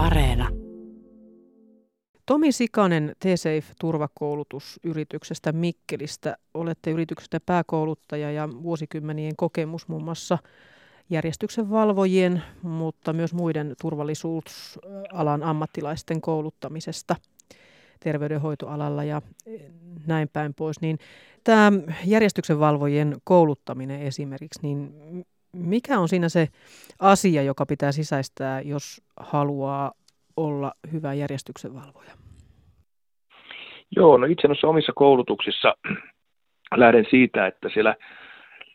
Areena. 0.00 0.48
Tomi 2.26 2.52
Sikanen 2.52 3.12
T-Safe-turvakoulutusyrityksestä 3.18 5.52
Mikkelistä. 5.52 6.36
Olette 6.54 6.90
yrityksestä 6.90 7.40
pääkouluttaja 7.46 8.32
ja 8.32 8.48
vuosikymmenien 8.62 9.36
kokemus 9.36 9.88
muun 9.88 10.04
muassa 10.04 10.38
järjestyksen 11.10 11.70
valvojien, 11.70 12.42
mutta 12.62 13.12
myös 13.12 13.34
muiden 13.34 13.74
turvallisuusalan 13.80 15.42
ammattilaisten 15.42 16.20
kouluttamisesta 16.20 17.16
terveydenhoitoalalla 18.00 19.04
ja 19.04 19.22
näin 20.06 20.28
päin 20.32 20.54
pois. 20.54 20.80
Niin 20.80 20.98
tämä 21.44 21.72
järjestyksen 22.04 22.60
valvojien 22.60 23.16
kouluttaminen 23.24 24.02
esimerkiksi, 24.02 24.60
niin 24.62 24.94
mikä 25.52 25.98
on 25.98 26.08
siinä 26.08 26.28
se 26.28 26.48
asia, 26.98 27.42
joka 27.42 27.66
pitää 27.66 27.92
sisäistää, 27.92 28.60
jos 28.60 29.02
haluaa 29.16 29.92
olla 30.36 30.72
hyvä 30.92 31.14
järjestyksen 31.14 31.74
valvoja? 31.74 32.10
Joo, 33.96 34.18
no 34.18 34.26
itse 34.26 34.48
noissa 34.48 34.68
omissa 34.68 34.92
koulutuksissa 34.96 35.74
lähden 36.76 37.06
siitä, 37.10 37.46
että 37.46 37.68
siellä 37.68 37.94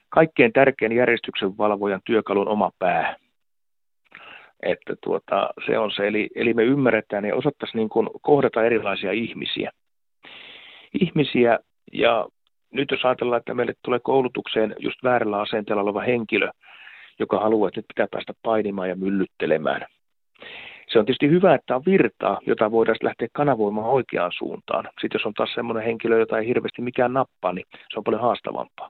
kaikkein 0.09 0.53
tärkein 0.53 0.91
järjestyksen 0.91 1.57
valvojan 1.57 2.01
työkalun 2.05 2.47
oma 2.47 2.71
pää. 2.79 3.15
Että 4.63 4.95
tuota, 5.03 5.49
se 5.65 5.79
on 5.79 5.91
se, 5.91 6.07
eli, 6.07 6.29
eli 6.35 6.53
me 6.53 6.63
ymmärretään 6.63 7.25
ja 7.25 7.35
osattaisiin 7.35 7.79
niin 7.79 8.09
kohdata 8.21 8.63
erilaisia 8.63 9.11
ihmisiä. 9.11 9.71
Ihmisiä, 11.01 11.59
ja 11.93 12.27
nyt 12.75 12.91
jos 12.91 13.05
ajatellaan, 13.05 13.39
että 13.39 13.53
meille 13.53 13.73
tulee 13.83 13.99
koulutukseen 13.99 14.75
just 14.79 15.03
väärällä 15.03 15.41
asenteella 15.41 15.83
oleva 15.83 16.01
henkilö, 16.01 16.49
joka 17.19 17.39
haluaa, 17.39 17.67
että 17.67 17.79
nyt 17.79 17.87
pitää 17.87 18.07
päästä 18.11 18.33
painimaan 18.43 18.89
ja 18.89 18.95
myllyttelemään. 18.95 19.85
Se 20.87 20.99
on 20.99 21.05
tietysti 21.05 21.29
hyvä, 21.29 21.55
että 21.55 21.75
on 21.75 21.81
virtaa, 21.85 22.39
jota 22.47 22.71
voidaan 22.71 22.97
lähteä 23.03 23.27
kanavoimaan 23.33 23.89
oikeaan 23.89 24.31
suuntaan. 24.37 24.85
Sitten 25.01 25.19
jos 25.19 25.25
on 25.25 25.33
taas 25.33 25.53
semmoinen 25.53 25.83
henkilö, 25.83 26.19
jota 26.19 26.37
ei 26.37 26.47
hirveästi 26.47 26.81
mikään 26.81 27.13
nappaa, 27.13 27.53
niin 27.53 27.65
se 27.71 27.97
on 27.99 28.03
paljon 28.03 28.21
haastavampaa. 28.21 28.89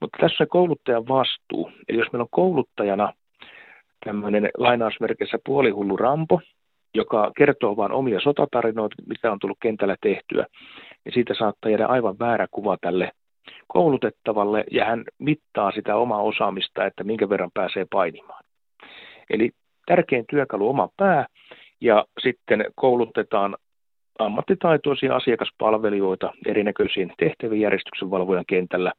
Mutta 0.00 0.18
tässä 0.20 0.44
on 0.44 0.48
kouluttajan 0.48 1.08
vastuu. 1.08 1.70
Eli 1.88 1.98
jos 1.98 2.12
meillä 2.12 2.22
on 2.22 2.28
kouluttajana 2.30 3.12
tämmöinen 4.04 4.50
lainausmerkissä 4.58 5.38
puolihullu 5.46 5.96
rampo, 5.96 6.40
joka 6.94 7.32
kertoo 7.36 7.76
vain 7.76 7.92
omia 7.92 8.20
sotatarinoita, 8.20 8.96
mitä 9.06 9.32
on 9.32 9.38
tullut 9.38 9.58
kentällä 9.60 9.96
tehtyä, 10.00 10.46
niin 11.04 11.12
siitä 11.14 11.34
saattaa 11.34 11.70
jäädä 11.70 11.86
aivan 11.86 12.18
väärä 12.18 12.46
kuva 12.50 12.76
tälle 12.80 13.10
koulutettavalle, 13.66 14.64
ja 14.70 14.84
hän 14.84 15.04
mittaa 15.18 15.70
sitä 15.70 15.96
omaa 15.96 16.22
osaamista, 16.22 16.86
että 16.86 17.04
minkä 17.04 17.28
verran 17.28 17.50
pääsee 17.54 17.86
painimaan. 17.92 18.44
Eli 19.30 19.50
tärkein 19.86 20.24
työkalu 20.30 20.68
oma 20.68 20.88
pää, 20.96 21.26
ja 21.80 22.04
sitten 22.22 22.64
koulutetaan 22.74 23.56
ammattitaitoisia 24.18 25.16
asiakaspalvelijoita 25.16 26.32
erinäköisiin 26.46 27.12
tehtäviin 27.18 27.60
järjestyksen 27.60 28.10
valvojan 28.10 28.44
kentällä. 28.46 28.92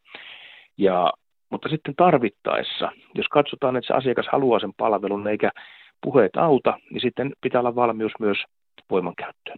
Ja, 0.77 1.13
mutta 1.49 1.69
sitten 1.69 1.95
tarvittaessa, 1.95 2.91
jos 3.15 3.27
katsotaan, 3.27 3.75
että 3.75 3.87
se 3.87 3.93
asiakas 3.93 4.27
haluaa 4.31 4.59
sen 4.59 4.73
palvelun 4.77 5.27
eikä 5.27 5.51
puheet 6.01 6.35
auta, 6.35 6.79
niin 6.91 7.01
sitten 7.01 7.33
pitää 7.41 7.61
olla 7.61 7.75
valmius 7.75 8.11
myös 8.19 8.37
voimankäyttöön. 8.89 9.57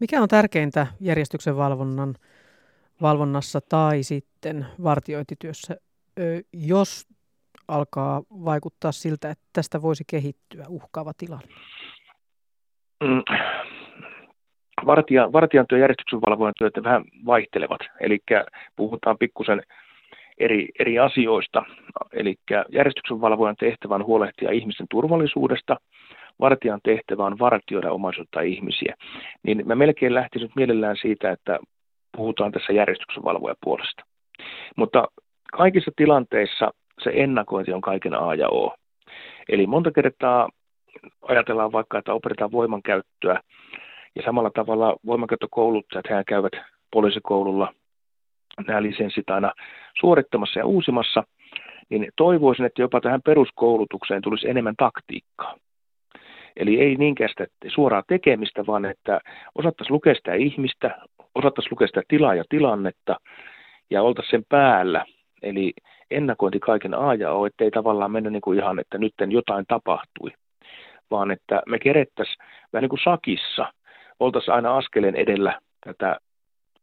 Mikä 0.00 0.22
on 0.22 0.28
tärkeintä 0.28 0.86
järjestyksen 1.00 1.56
valvonnan, 1.56 2.14
valvonnassa 3.02 3.60
tai 3.68 4.02
sitten 4.02 4.66
vartiointityössä, 4.82 5.76
jos 6.52 7.06
alkaa 7.68 8.22
vaikuttaa 8.30 8.92
siltä, 8.92 9.30
että 9.30 9.44
tästä 9.52 9.82
voisi 9.82 10.04
kehittyä 10.06 10.64
uhkaava 10.68 11.12
tilanne? 11.16 11.46
Mm. 13.04 13.22
Vartijan, 14.86 15.32
vartijan 15.32 15.66
työ 15.68 15.78
ja 15.78 15.82
järjestyksen 15.82 16.20
valvojan 16.20 16.54
työt 16.58 16.72
vähän 16.84 17.04
vaihtelevat, 17.26 17.80
eli 18.00 18.18
puhutaan 18.76 19.18
pikkusen 19.18 19.62
eri, 20.38 20.68
eri 20.78 20.98
asioista. 20.98 21.62
Eli 22.12 22.34
järjestyksen 22.72 23.20
valvojan 23.20 23.56
tehtävä 23.56 23.94
on 23.94 24.06
huolehtia 24.06 24.50
ihmisten 24.50 24.86
turvallisuudesta, 24.90 25.76
vartijan 26.40 26.80
tehtävä 26.84 27.24
on 27.24 27.38
vartioida 27.38 27.92
omaisuutta 27.92 28.40
ihmisiä. 28.40 28.94
Niin 29.42 29.62
mä 29.66 29.74
melkein 29.74 30.14
lähtisin 30.14 30.50
mielellään 30.56 30.96
siitä, 30.96 31.30
että 31.30 31.58
puhutaan 32.16 32.52
tässä 32.52 32.72
järjestyksen 32.72 33.24
valvojan 33.24 33.56
puolesta. 33.64 34.04
Mutta 34.76 35.08
kaikissa 35.52 35.90
tilanteissa 35.96 36.70
se 37.04 37.10
ennakointi 37.14 37.72
on 37.72 37.80
kaiken 37.80 38.14
A 38.14 38.34
ja 38.34 38.48
O. 38.48 38.74
Eli 39.48 39.66
monta 39.66 39.90
kertaa 39.92 40.48
ajatellaan 41.22 41.72
vaikka, 41.72 41.98
että 41.98 42.12
opetetaan 42.12 42.52
voimankäyttöä, 42.52 43.40
ja 44.16 44.22
samalla 44.24 44.50
tavalla 44.50 44.96
voimankäyttökouluttajat, 45.06 46.06
hän 46.10 46.24
käyvät 46.24 46.52
poliisikoululla 46.92 47.74
nämä 48.66 48.82
lisenssit 48.82 49.30
aina 49.30 49.52
suorittamassa 50.00 50.58
ja 50.58 50.66
uusimassa, 50.66 51.24
niin 51.88 52.08
toivoisin, 52.16 52.66
että 52.66 52.82
jopa 52.82 53.00
tähän 53.00 53.22
peruskoulutukseen 53.22 54.22
tulisi 54.22 54.48
enemmän 54.48 54.74
taktiikkaa. 54.78 55.56
Eli 56.58 56.80
ei 56.80 56.96
niinkään 56.96 57.30
sitä 57.30 57.46
suoraa 57.68 58.02
tekemistä, 58.08 58.66
vaan 58.66 58.84
että 58.84 59.20
osattaisiin 59.54 59.94
lukea 59.94 60.14
sitä 60.14 60.34
ihmistä, 60.34 60.98
osattaisiin 61.34 61.72
lukea 61.72 61.86
sitä 61.86 62.02
tilaa 62.08 62.34
ja 62.34 62.44
tilannetta 62.48 63.16
ja 63.90 64.02
oltaisiin 64.02 64.30
sen 64.30 64.44
päällä. 64.48 65.04
Eli 65.42 65.72
ennakointi 66.10 66.60
kaiken 66.60 66.94
A 66.94 67.14
ja 67.14 67.32
O, 67.32 67.46
ettei 67.46 67.70
tavallaan 67.70 68.10
mennä 68.10 68.30
niin 68.30 68.40
kuin 68.40 68.58
ihan, 68.58 68.78
että 68.78 68.98
nyt 68.98 69.14
jotain 69.28 69.64
tapahtui, 69.68 70.30
vaan 71.10 71.30
että 71.30 71.62
me 71.66 71.78
kerettäisiin 71.78 72.36
vähän 72.72 72.82
niin 72.82 72.88
kuin 72.88 73.04
sakissa, 73.04 73.72
oltaisiin 74.20 74.54
aina 74.54 74.76
askeleen 74.76 75.16
edellä 75.16 75.60
tätä 75.84 76.16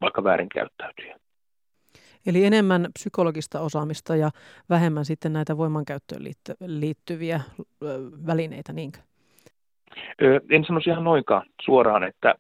vaikka 0.02 0.24
väärinkäyttäytyjä. 0.24 1.19
Eli 2.25 2.46
enemmän 2.46 2.88
psykologista 2.94 3.62
osaamista 3.62 4.16
ja 4.16 4.30
vähemmän 4.69 5.06
sitten 5.06 5.34
näitä 5.34 5.57
voimankäyttöön 5.57 6.22
liittyviä 6.66 7.42
välineitä, 8.28 8.74
niinkö? 8.74 9.00
En 10.50 10.66
sanoisi 10.66 10.89
ihan 10.89 11.03
noinkaan 11.03 11.45
suoraan, 11.61 12.03
että, 12.03 12.35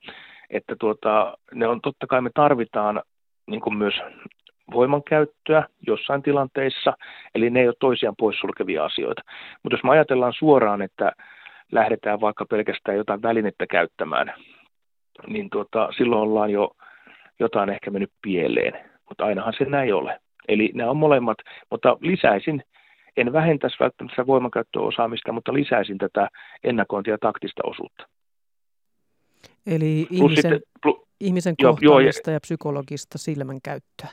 että 0.49 0.75
tuota, 0.79 1.37
ne 1.53 1.67
on 1.67 1.81
totta 1.81 2.07
kai 2.07 2.21
me 2.21 2.29
tarvitaan 2.33 3.01
niin 3.47 3.61
kuin 3.61 3.77
myös 3.77 3.93
voimankäyttöä 4.71 5.63
jossain 5.87 6.21
tilanteissa, 6.21 6.93
eli 7.35 7.49
ne 7.49 7.59
ei 7.59 7.67
ole 7.67 7.75
toisiaan 7.79 8.15
poissulkevia 8.17 8.85
asioita. 8.85 9.21
Mutta 9.63 9.75
jos 9.75 9.83
me 9.83 9.89
ajatellaan 9.89 10.33
suoraan, 10.33 10.81
että 10.81 11.11
lähdetään 11.71 12.21
vaikka 12.21 12.45
pelkästään 12.45 12.97
jotain 12.97 13.21
välinettä 13.21 13.67
käyttämään, 13.67 14.33
niin 15.27 15.49
tuota, 15.49 15.89
silloin 15.97 16.21
ollaan 16.21 16.49
jo 16.49 16.71
jotain 17.39 17.69
ehkä 17.69 17.91
mennyt 17.91 18.11
pieleen, 18.21 18.89
mutta 19.09 19.25
ainahan 19.25 19.53
se 19.57 19.65
näin 19.65 19.95
ole. 19.95 20.19
Eli 20.47 20.71
nämä 20.73 20.89
on 20.89 20.97
molemmat, 20.97 21.37
mutta 21.71 21.97
lisäisin, 22.01 22.63
en 23.17 23.33
vähentäisi 23.33 23.77
välttämättä 23.79 24.27
voimankäyttöosaamista, 24.27 25.31
mutta 25.31 25.53
lisäisin 25.53 25.97
tätä 25.97 26.29
ennakointia 26.63 27.13
ja 27.13 27.17
taktista 27.17 27.61
osuutta. 27.65 28.07
Eli 29.67 30.07
ihmisen, 30.09 30.35
sitten, 30.35 30.61
plu, 30.81 31.07
ihmisen 31.19 31.55
kohtaamista 31.63 32.31
jo, 32.31 32.33
ja 32.33 32.39
psykologista 32.39 33.17
silmänkäyttöä. 33.17 34.09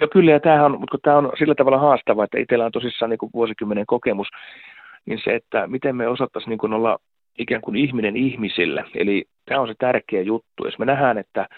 No 0.00 0.08
kyllä, 0.12 0.30
ja 0.32 0.40
tämähän 0.40 0.64
on, 0.64 0.80
mutta 0.80 0.98
tämä 1.02 1.16
on 1.16 1.32
sillä 1.38 1.54
tavalla 1.54 1.78
haastava, 1.78 2.24
että 2.24 2.38
itsellä 2.38 2.66
on 2.66 2.72
tosissaan 2.72 3.10
niin 3.10 3.30
vuosikymmenen 3.34 3.86
kokemus, 3.86 4.28
niin 5.06 5.20
se, 5.24 5.34
että 5.34 5.66
miten 5.66 5.96
me 5.96 6.08
osattaisiin 6.08 6.50
niin 6.50 6.58
kuin 6.58 6.72
olla 6.72 6.98
ikään 7.38 7.60
kuin 7.60 7.76
ihminen 7.76 8.16
ihmisille. 8.16 8.84
Eli 8.94 9.24
tämä 9.44 9.60
on 9.60 9.68
se 9.68 9.74
tärkeä 9.78 10.22
juttu. 10.22 10.64
Jos 10.64 10.78
me 10.78 10.84
nähdään, 10.84 11.18
että 11.18 11.48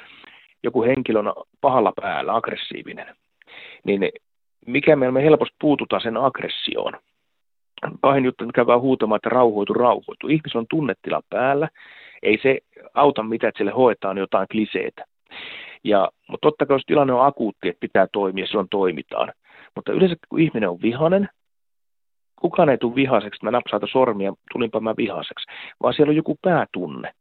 joku 0.62 0.82
henkilö 0.82 1.18
on 1.18 1.32
pahalla 1.60 1.92
päällä, 2.00 2.34
aggressiivinen, 2.36 3.16
niin 3.84 4.10
mikä 4.66 4.96
me, 4.96 5.10
me 5.10 5.22
helposti 5.22 5.56
puututaan 5.60 6.02
sen 6.02 6.16
aggressioon. 6.16 6.92
Pahin 8.00 8.24
juttu, 8.24 8.44
että 8.44 8.52
käydään 8.52 8.80
huutamaan, 8.80 9.16
että 9.16 9.28
rauhoitu, 9.28 9.74
rauhoitu. 9.74 10.28
Ihmisen 10.28 10.58
on 10.58 10.66
tunnetila 10.70 11.20
päällä. 11.30 11.68
Ei 12.22 12.38
se 12.42 12.58
auta 12.94 13.22
mitään, 13.22 13.48
että 13.48 13.58
sille 13.58 13.70
hoetaan 13.70 14.18
jotain 14.18 14.46
kliseitä. 14.50 15.04
Ja, 15.84 16.08
mutta 16.28 16.46
totta 16.46 16.66
kai 16.66 16.74
jos 16.74 16.82
tilanne 16.86 17.12
on 17.12 17.26
akuutti, 17.26 17.68
että 17.68 17.80
pitää 17.80 18.06
toimia, 18.12 18.46
silloin 18.46 18.68
toimitaan. 18.70 19.32
Mutta 19.74 19.92
yleensä 19.92 20.16
kun 20.28 20.40
ihminen 20.40 20.68
on 20.68 20.82
vihainen, 20.82 21.28
kukaan 22.40 22.68
ei 22.68 22.78
tule 22.78 22.94
vihaseksi, 22.94 23.36
että 23.36 23.46
mä 23.46 23.50
napsauta 23.50 23.86
sormia, 23.86 24.32
tulinpa 24.52 24.80
mä 24.80 24.94
vihaseksi, 24.96 25.46
vaan 25.82 25.94
siellä 25.94 26.10
on 26.10 26.16
joku 26.16 26.38
päätunne. 26.42 27.12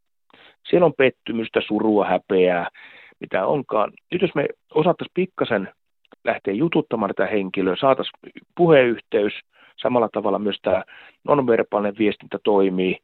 Siellä 0.69 0.85
on 0.85 0.93
pettymystä, 0.97 1.61
surua, 1.67 2.05
häpeää, 2.05 2.69
mitä 3.19 3.45
onkaan. 3.45 3.93
Nyt 4.11 4.21
jos 4.21 4.35
me 4.35 4.45
osattaisiin 4.73 5.13
pikkasen 5.13 5.73
lähteä 6.23 6.53
jututtamaan 6.53 7.11
tätä 7.15 7.29
henkilöä, 7.29 7.75
saataisiin 7.75 8.19
puheyhteys, 8.55 9.33
samalla 9.77 10.09
tavalla 10.13 10.39
myös 10.39 10.59
tämä 10.61 10.83
nonverbaalinen 11.23 11.97
viestintä 11.99 12.39
toimii, 12.43 12.97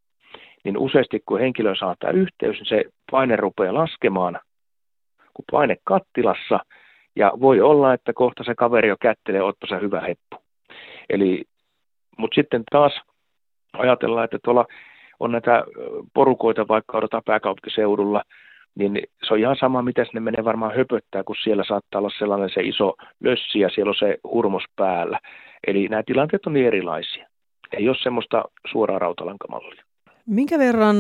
niin 0.63 0.77
useasti 0.77 1.23
kun 1.25 1.39
henkilö 1.39 1.75
saa 1.75 1.95
tämä 1.99 2.13
yhteys, 2.13 2.57
niin 2.57 2.65
se 2.65 2.83
paine 3.11 3.35
rupeaa 3.35 3.73
laskemaan, 3.73 4.39
kun 5.33 5.45
paine 5.51 5.77
kattilassa, 5.83 6.59
ja 7.15 7.31
voi 7.39 7.61
olla, 7.61 7.93
että 7.93 8.13
kohta 8.13 8.43
se 8.43 8.55
kaveri 8.55 8.87
jo 8.87 8.95
kättelee, 9.01 9.41
ottaa 9.41 9.69
se 9.69 9.81
hyvä 9.81 10.01
heppu. 10.01 10.37
Eli, 11.09 11.43
mutta 12.17 12.35
sitten 12.35 12.63
taas 12.71 13.01
ajatellaan, 13.73 14.25
että 14.25 14.39
tuolla 14.43 14.65
on 15.19 15.31
näitä 15.31 15.63
porukoita 16.13 16.67
vaikka 16.67 16.97
odotetaan 16.97 17.23
pääkaupunkiseudulla, 17.25 18.23
niin 18.75 19.01
se 19.27 19.33
on 19.33 19.39
ihan 19.39 19.55
sama, 19.59 19.81
mitä 19.81 20.05
sinne 20.05 20.19
menee 20.19 20.45
varmaan 20.45 20.75
höpöttää, 20.75 21.23
kun 21.23 21.35
siellä 21.43 21.63
saattaa 21.67 21.99
olla 21.99 22.11
sellainen 22.19 22.49
se 22.53 22.61
iso 22.61 22.93
lössi 23.19 23.59
ja 23.59 23.69
siellä 23.69 23.89
on 23.89 23.95
se 23.99 24.17
hurmos 24.23 24.63
päällä. 24.75 25.19
Eli 25.67 25.87
nämä 25.87 26.03
tilanteet 26.05 26.45
on 26.45 26.53
niin 26.53 26.67
erilaisia. 26.67 27.27
Ei 27.71 27.89
ole 27.89 27.97
semmoista 28.03 28.43
suoraa 28.71 28.99
rautalankamallia. 28.99 29.83
Minkä 30.25 30.59
verran 30.59 30.95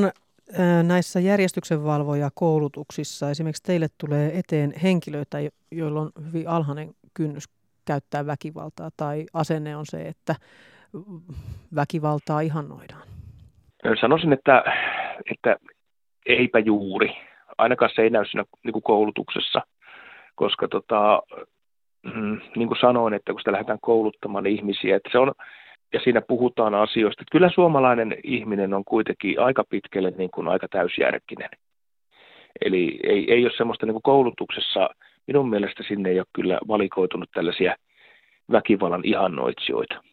näissä 0.83 1.19
järjestyksenvalvojakoulutuksissa 1.19 3.29
esimerkiksi 3.29 3.63
teille 3.63 3.87
tulee 3.97 4.39
eteen 4.39 4.73
henkilöitä, 4.83 5.37
joilla 5.71 6.01
on 6.01 6.11
hyvin 6.27 6.47
alhainen 6.47 6.89
kynnys 7.13 7.43
käyttää 7.85 8.25
väkivaltaa 8.25 8.89
tai 8.97 9.25
asenne 9.33 9.75
on 9.75 9.85
se, 9.85 10.01
että 10.01 10.35
väkivaltaa 11.75 12.41
ihannoidaan? 12.41 13.07
Sanoisin, 14.01 14.33
että, 14.33 14.63
että 15.31 15.57
eipä 16.25 16.59
juuri. 16.59 17.09
Ainakaan 17.57 17.91
se 17.95 18.01
ei 18.01 18.09
näy 18.09 18.25
siinä 18.25 18.43
niin 18.63 18.73
kuin 18.73 18.83
koulutuksessa, 18.83 19.61
koska 20.35 20.67
tota, 20.67 21.21
mm, 22.13 22.39
niin 22.55 22.67
kuin 22.67 22.79
sanoin, 22.81 23.13
että 23.13 23.31
kun 23.31 23.39
sitä 23.39 23.51
lähdetään 23.51 23.79
kouluttamaan 23.81 24.45
ihmisiä, 24.45 24.95
että 24.95 25.09
se 25.11 25.17
on, 25.17 25.31
ja 25.93 25.99
siinä 25.99 26.21
puhutaan 26.21 26.75
asioista, 26.75 27.21
että 27.21 27.31
kyllä 27.31 27.49
suomalainen 27.49 28.15
ihminen 28.23 28.73
on 28.73 28.83
kuitenkin 28.85 29.39
aika 29.39 29.63
pitkälle 29.69 30.13
niin 30.17 30.31
kuin 30.31 30.47
aika 30.47 30.67
täysjärkinen. 30.67 31.49
Eli 32.61 32.99
ei, 33.03 33.33
ei 33.33 33.45
ole 33.45 33.53
semmoista 33.57 33.85
niin 33.85 33.93
kuin 33.93 34.03
koulutuksessa, 34.03 34.89
minun 35.27 35.49
mielestä 35.49 35.83
sinne 35.87 36.09
ei 36.09 36.19
ole 36.19 36.27
kyllä 36.33 36.59
valikoitunut 36.67 37.29
tällaisia 37.33 37.75
väkivallan 38.51 39.01
ihannoitsijoita. 39.03 40.12